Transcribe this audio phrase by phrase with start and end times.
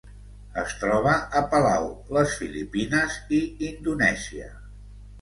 [0.61, 1.87] Es troba a Palau,
[2.19, 4.55] les Filipines i Indonèsia.